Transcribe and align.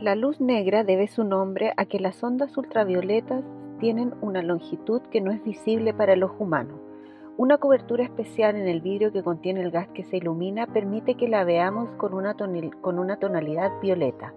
La 0.00 0.14
luz 0.14 0.40
negra 0.40 0.82
debe 0.82 1.08
su 1.08 1.24
nombre 1.24 1.74
a 1.76 1.84
que 1.84 2.00
las 2.00 2.24
ondas 2.24 2.56
ultravioletas 2.56 3.44
tienen 3.80 4.14
una 4.22 4.40
longitud 4.40 5.02
que 5.10 5.20
no 5.20 5.30
es 5.30 5.44
visible 5.44 5.92
para 5.92 6.14
el 6.14 6.22
ojo 6.22 6.44
humano. 6.44 6.80
Una 7.36 7.58
cobertura 7.58 8.04
especial 8.04 8.56
en 8.56 8.66
el 8.66 8.80
vidrio 8.80 9.12
que 9.12 9.22
contiene 9.22 9.60
el 9.60 9.70
gas 9.70 9.88
que 9.88 10.04
se 10.04 10.16
ilumina 10.16 10.66
permite 10.66 11.16
que 11.16 11.28
la 11.28 11.44
veamos 11.44 11.90
con 11.98 12.14
una, 12.14 12.34
con 12.80 12.98
una 12.98 13.18
tonalidad 13.18 13.72
violeta. 13.82 14.32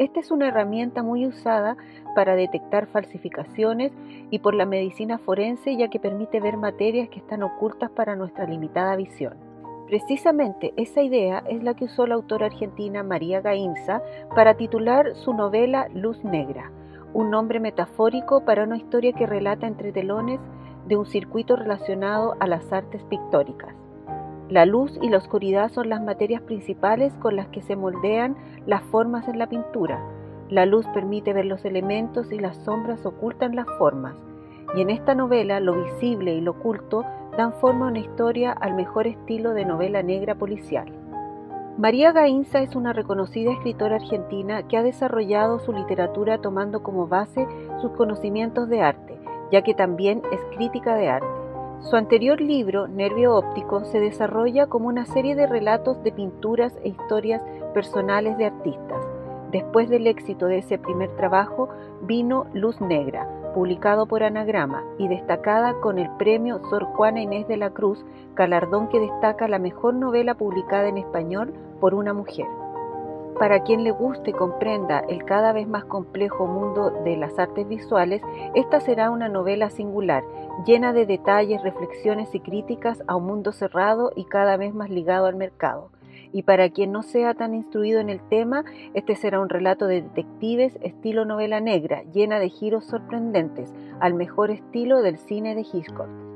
Esta 0.00 0.18
es 0.18 0.32
una 0.32 0.48
herramienta 0.48 1.04
muy 1.04 1.24
usada 1.24 1.76
para 2.16 2.34
detectar 2.34 2.88
falsificaciones 2.88 3.92
y 4.30 4.40
por 4.40 4.54
la 4.54 4.66
medicina 4.66 5.18
forense 5.18 5.76
ya 5.76 5.86
que 5.86 6.00
permite 6.00 6.40
ver 6.40 6.56
materias 6.56 7.08
que 7.10 7.20
están 7.20 7.44
ocultas 7.44 7.90
para 7.90 8.16
nuestra 8.16 8.44
limitada 8.44 8.96
visión. 8.96 9.49
Precisamente 9.90 10.72
esa 10.76 11.02
idea 11.02 11.42
es 11.48 11.64
la 11.64 11.74
que 11.74 11.86
usó 11.86 12.06
la 12.06 12.14
autora 12.14 12.46
argentina 12.46 13.02
María 13.02 13.40
Gainza 13.40 14.00
para 14.36 14.54
titular 14.54 15.16
su 15.16 15.34
novela 15.34 15.88
Luz 15.92 16.22
Negra, 16.22 16.70
un 17.12 17.28
nombre 17.32 17.58
metafórico 17.58 18.44
para 18.44 18.62
una 18.62 18.76
historia 18.76 19.12
que 19.12 19.26
relata 19.26 19.66
entre 19.66 19.90
telones 19.90 20.38
de 20.86 20.96
un 20.96 21.06
circuito 21.06 21.56
relacionado 21.56 22.36
a 22.38 22.46
las 22.46 22.72
artes 22.72 23.02
pictóricas. 23.02 23.74
La 24.48 24.64
luz 24.64 24.96
y 25.02 25.08
la 25.08 25.18
oscuridad 25.18 25.72
son 25.72 25.88
las 25.88 26.00
materias 26.00 26.42
principales 26.42 27.12
con 27.14 27.34
las 27.34 27.48
que 27.48 27.60
se 27.60 27.74
moldean 27.74 28.36
las 28.66 28.84
formas 28.84 29.26
en 29.26 29.40
la 29.40 29.48
pintura. 29.48 30.00
La 30.50 30.66
luz 30.66 30.86
permite 30.94 31.32
ver 31.32 31.46
los 31.46 31.64
elementos 31.64 32.30
y 32.30 32.38
las 32.38 32.56
sombras 32.58 33.04
ocultan 33.04 33.56
las 33.56 33.66
formas. 33.76 34.14
Y 34.76 34.82
en 34.82 34.90
esta 34.90 35.14
novela 35.14 35.60
lo 35.60 35.74
visible 35.84 36.34
y 36.34 36.40
lo 36.40 36.52
oculto 36.52 37.04
dan 37.36 37.52
forma 37.54 37.86
a 37.86 37.88
una 37.90 37.98
historia 37.98 38.52
al 38.52 38.74
mejor 38.74 39.06
estilo 39.06 39.52
de 39.52 39.64
novela 39.64 40.02
negra 40.02 40.34
policial. 40.34 40.86
María 41.78 42.12
Gainza 42.12 42.60
es 42.60 42.76
una 42.76 42.92
reconocida 42.92 43.52
escritora 43.52 43.96
argentina 43.96 44.68
que 44.68 44.76
ha 44.76 44.82
desarrollado 44.82 45.60
su 45.60 45.72
literatura 45.72 46.38
tomando 46.38 46.82
como 46.82 47.06
base 47.06 47.46
sus 47.80 47.92
conocimientos 47.92 48.68
de 48.68 48.82
arte, 48.82 49.18
ya 49.50 49.62
que 49.62 49.74
también 49.74 50.22
es 50.30 50.40
crítica 50.56 50.94
de 50.94 51.08
arte. 51.08 51.26
Su 51.80 51.96
anterior 51.96 52.40
libro, 52.40 52.86
Nervio 52.86 53.34
Óptico, 53.34 53.84
se 53.84 53.98
desarrolla 53.98 54.66
como 54.66 54.88
una 54.88 55.06
serie 55.06 55.34
de 55.34 55.46
relatos 55.46 56.02
de 56.02 56.12
pinturas 56.12 56.76
e 56.84 56.90
historias 56.90 57.42
personales 57.72 58.36
de 58.36 58.46
artistas. 58.46 59.02
Después 59.50 59.88
del 59.88 60.06
éxito 60.06 60.46
de 60.46 60.58
ese 60.58 60.78
primer 60.78 61.08
trabajo, 61.16 61.70
vino 62.02 62.46
Luz 62.52 62.78
Negra, 62.82 63.26
publicado 63.52 64.06
por 64.06 64.22
Anagrama 64.22 64.84
y 64.98 65.08
destacada 65.08 65.74
con 65.80 65.98
el 65.98 66.10
premio 66.16 66.60
Sor 66.70 66.84
Juana 66.84 67.20
Inés 67.20 67.46
de 67.48 67.56
la 67.56 67.70
Cruz, 67.70 68.04
galardón 68.34 68.88
que 68.88 69.00
destaca 69.00 69.48
la 69.48 69.58
mejor 69.58 69.94
novela 69.94 70.34
publicada 70.34 70.88
en 70.88 70.98
español 70.98 71.52
por 71.80 71.94
una 71.94 72.12
mujer. 72.12 72.46
Para 73.38 73.62
quien 73.62 73.84
le 73.84 73.90
guste 73.90 74.30
y 74.30 74.34
comprenda 74.34 75.00
el 75.00 75.24
cada 75.24 75.52
vez 75.52 75.66
más 75.66 75.84
complejo 75.84 76.46
mundo 76.46 76.90
de 77.04 77.16
las 77.16 77.38
artes 77.38 77.66
visuales, 77.66 78.22
esta 78.54 78.80
será 78.80 79.10
una 79.10 79.28
novela 79.28 79.70
singular, 79.70 80.22
llena 80.66 80.92
de 80.92 81.06
detalles, 81.06 81.62
reflexiones 81.62 82.34
y 82.34 82.40
críticas 82.40 83.02
a 83.06 83.16
un 83.16 83.26
mundo 83.26 83.52
cerrado 83.52 84.12
y 84.14 84.24
cada 84.24 84.56
vez 84.56 84.74
más 84.74 84.90
ligado 84.90 85.26
al 85.26 85.36
mercado 85.36 85.90
y 86.32 86.42
para 86.42 86.70
quien 86.70 86.92
no 86.92 87.02
sea 87.02 87.34
tan 87.34 87.54
instruido 87.54 88.00
en 88.00 88.10
el 88.10 88.20
tema, 88.28 88.64
este 88.94 89.16
será 89.16 89.40
un 89.40 89.48
relato 89.48 89.86
de 89.86 90.02
detectives 90.02 90.78
estilo 90.82 91.24
novela 91.24 91.60
negra, 91.60 92.02
llena 92.12 92.38
de 92.38 92.48
giros 92.48 92.84
sorprendentes, 92.84 93.72
al 94.00 94.14
mejor 94.14 94.50
estilo 94.50 95.02
del 95.02 95.18
cine 95.18 95.54
de 95.54 95.62
Hitchcock. 95.62 96.29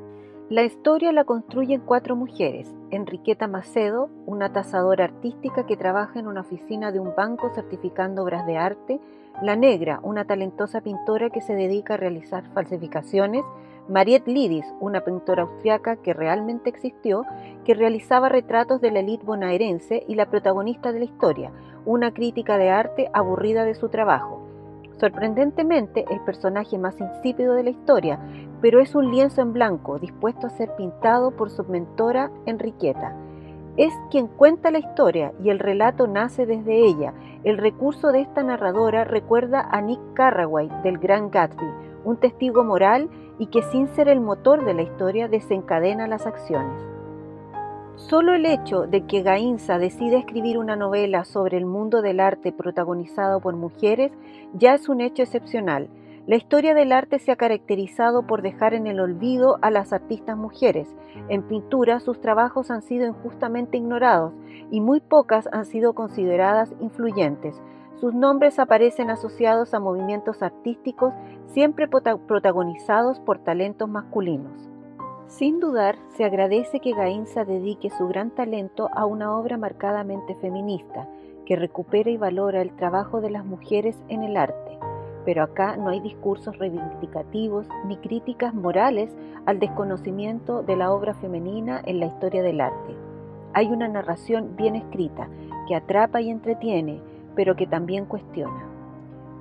La 0.51 0.63
historia 0.63 1.11
la 1.11 1.25
construyen 1.25 1.81
cuatro 1.81 2.17
mujeres. 2.17 2.71
Enriqueta 2.91 3.49
Macedo, 3.49 4.11
una 4.27 4.53
tasadora 4.53 5.05
artística 5.05 5.65
que 5.65 5.79
trabaja 5.79 6.19
en 6.19 6.27
una 6.27 6.43
oficina 6.43 6.93
de 6.93 7.01
un 7.01 7.15
banco 7.17 7.51
certificando 7.55 8.23
obras 8.23 8.47
de 8.47 8.59
arte. 8.59 9.01
La 9.41 9.57
Negra, 9.57 10.01
una 10.03 10.27
talentosa 10.27 10.83
pintora 10.83 11.31
que 11.31 11.41
se 11.41 11.55
dedica 11.55 11.95
a 11.95 11.97
realizar 11.97 12.45
falsificaciones. 12.53 13.43
Mariette 13.89 14.29
Lidis, 14.29 14.67
una 14.81 15.01
pintora 15.01 15.45
austriaca 15.45 15.97
que 15.97 16.13
realmente 16.13 16.69
existió, 16.69 17.25
que 17.65 17.73
realizaba 17.73 18.29
retratos 18.29 18.83
de 18.83 18.91
la 18.91 19.01
élite 19.01 19.25
bonaerense 19.25 20.05
y 20.07 20.15
la 20.15 20.27
protagonista 20.27 20.93
de 20.93 20.99
la 20.99 21.05
historia, 21.07 21.53
una 21.87 22.13
crítica 22.13 22.59
de 22.59 22.69
arte 22.69 23.09
aburrida 23.15 23.65
de 23.65 23.75
su 23.75 23.89
trabajo. 23.89 24.44
Sorprendentemente, 24.99 26.05
el 26.11 26.21
personaje 26.21 26.79
más 26.79 27.01
insípido 27.01 27.55
de 27.55 27.65
la 27.65 27.71
historia, 27.71 28.19
pero 28.61 28.81
es 28.81 28.95
un 28.95 29.11
lienzo 29.11 29.43
en 29.43 29.53
blanco 29.53 29.99
dispuesto 29.99 30.47
a 30.47 30.51
ser 30.51 30.75
pintado 30.77 31.33
por 31.33 31.51
su 31.51 31.65
mentora 31.65 32.31
Enriqueta. 32.47 33.17
Es 33.77 33.93
quien 34.11 34.29
cuenta 34.29 34.71
la 34.71 34.79
historia 34.79 35.33
y 35.43 35.51
el 35.51 35.59
relato 35.59 36.07
nace 36.07 36.47
desde 36.47 36.87
ella. 36.87 37.13
El 37.43 37.59
recurso 37.59 38.13
de 38.13 38.21
esta 38.21 38.45
narradora 38.45 39.03
recuerda 39.03 39.69
a 39.69 39.81
Nick 39.81 40.01
Carraway 40.15 40.71
del 40.85 40.99
Gran 40.99 41.31
Gatsby, 41.31 41.67
un 42.05 42.17
testigo 42.19 42.63
moral 42.63 43.11
y 43.39 43.47
que 43.47 43.63
sin 43.63 43.89
ser 43.89 44.09
el 44.09 44.21
motor 44.21 44.65
de 44.65 44.75
la 44.75 44.83
historia 44.83 45.27
desencadena 45.27 46.07
las 46.07 46.25
acciones. 46.25 46.94
Solo 47.97 48.35
el 48.35 48.45
hecho 48.45 48.89
de 48.89 49.07
que 49.07 49.23
Gainza 49.23 49.79
decida 49.79 50.19
escribir 50.19 50.59
una 50.59 50.75
novela 50.75 51.25
sobre 51.25 51.57
el 51.57 51.65
mundo 51.65 52.03
del 52.03 52.19
arte 52.19 52.53
protagonizado 52.53 53.41
por 53.41 53.55
mujeres 53.55 54.11
ya 54.53 54.75
es 54.75 54.89
un 54.89 55.01
hecho 55.01 55.23
excepcional. 55.23 55.89
La 56.27 56.35
historia 56.35 56.75
del 56.75 56.91
arte 56.91 57.21
se 57.21 57.31
ha 57.31 57.37
caracterizado 57.37 58.27
por 58.27 58.43
dejar 58.43 58.75
en 58.75 58.89
el 58.89 58.99
olvido 58.99 59.59
a 59.63 59.71
las 59.71 59.93
artistas 59.93 60.37
mujeres. 60.37 60.89
En 61.29 61.43
pintura 61.45 62.01
sus 62.01 62.21
trabajos 62.21 62.73
han 62.73 62.83
sido 62.83 63.07
injustamente 63.07 63.77
ignorados 63.77 64.33
y 64.73 64.81
muy 64.81 64.99
pocas 64.99 65.49
han 65.53 65.65
sido 65.65 65.95
consideradas 65.95 66.75
influyentes. 66.81 67.63
Sus 68.01 68.13
nombres 68.13 68.59
aparecen 68.59 69.11
asociados 69.11 69.73
a 69.73 69.79
movimientos 69.79 70.43
artísticos 70.43 71.15
siempre 71.47 71.87
protagonizados 71.87 73.21
por 73.21 73.39
talentos 73.39 73.89
masculinos. 73.89 74.74
Sin 75.27 75.59
dudar, 75.59 75.97
se 76.17 76.25
agradece 76.25 76.81
que 76.81 76.93
Gainza 76.93 77.45
dedique 77.45 77.91
su 77.91 78.07
gran 78.07 78.31
talento 78.31 78.89
a 78.95 79.07
una 79.07 79.37
obra 79.37 79.57
marcadamente 79.57 80.35
feminista, 80.37 81.09
que 81.47 81.57
recupera 81.57 82.11
y 82.11 82.17
valora 82.17 82.63
el 82.63 82.77
trabajo 82.77 83.21
de 83.21 83.31
las 83.31 83.45
mujeres 83.45 83.97
en 84.09 84.23
el 84.23 84.37
arte. 84.37 84.79
Pero 85.25 85.43
acá 85.43 85.77
no 85.77 85.89
hay 85.89 86.01
discursos 86.01 86.59
reivindicativos 86.59 87.67
ni 87.87 87.97
críticas 87.97 88.55
morales 88.55 89.11
al 89.47 89.59
desconocimiento 89.59 90.63
de 90.63 90.77
la 90.77 90.93
obra 90.93 91.15
femenina 91.15 91.81
en 91.85 92.01
la 92.01 92.07
historia 92.07 92.43
del 92.43 92.61
arte. 92.61 92.95
Hay 93.55 93.69
una 93.69 93.89
narración 93.89 94.57
bien 94.57 94.77
escrita 94.77 95.29
que 95.67 95.75
atrapa 95.75 96.21
y 96.21 96.31
entretiene, 96.31 97.01
pero 97.35 97.57
que 97.57 97.67
también 97.67 98.05
cuestiona. 98.05 98.69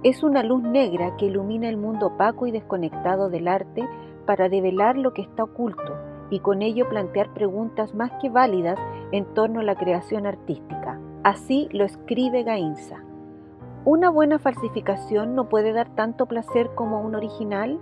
Es 0.04 0.24
una 0.24 0.44
luz 0.44 0.64
negra 0.64 1.16
que 1.18 1.28
ilumina 1.28 1.70
el 1.70 1.78
mundo 1.78 2.08
opaco 2.08 2.48
y 2.48 2.52
desconectado 2.52 3.30
del 3.30 3.48
arte 3.48 3.88
para 4.26 4.50
develar 4.50 4.98
lo 4.98 5.14
que 5.14 5.22
está 5.22 5.44
oculto 5.44 5.94
y 6.30 6.40
con 6.40 6.62
ello 6.62 6.90
plantear 6.90 7.34
preguntas 7.34 7.94
más 7.94 8.12
que 8.22 8.30
válidas 8.30 8.80
en 9.12 9.26
torno 9.34 9.60
a 9.60 9.64
la 9.64 9.76
creación 9.76 10.26
artística. 10.26 11.00
Así 11.24 11.70
lo 11.72 11.86
escribe 11.86 12.44
Gainza. 12.44 13.04
¿Una 13.86 14.10
buena 14.10 14.40
falsificación 14.40 15.36
no 15.36 15.50
puede 15.50 15.74
dar 15.74 15.90
tanto 15.96 16.26
placer 16.26 16.72
como 16.74 17.02
un 17.02 17.16
original? 17.16 17.80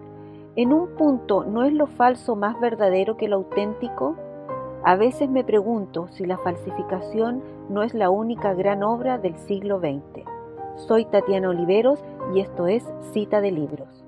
¿En 0.55 0.73
un 0.73 0.95
punto 0.95 1.45
no 1.45 1.63
es 1.63 1.73
lo 1.73 1.87
falso 1.87 2.35
más 2.35 2.59
verdadero 2.59 3.17
que 3.17 3.27
lo 3.27 3.37
auténtico? 3.37 4.15
A 4.83 4.95
veces 4.95 5.29
me 5.29 5.43
pregunto 5.43 6.07
si 6.09 6.25
la 6.25 6.37
falsificación 6.37 7.43
no 7.69 7.83
es 7.83 7.93
la 7.93 8.09
única 8.09 8.53
gran 8.53 8.83
obra 8.83 9.17
del 9.17 9.35
siglo 9.35 9.79
XX. 9.79 10.25
Soy 10.75 11.05
Tatiana 11.05 11.49
Oliveros 11.49 12.03
y 12.33 12.39
esto 12.39 12.67
es 12.67 12.83
Cita 13.13 13.39
de 13.39 13.51
Libros. 13.51 14.00